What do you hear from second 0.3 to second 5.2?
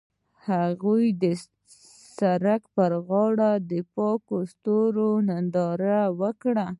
هغوی د سړک پر غاړه د پاک ستوري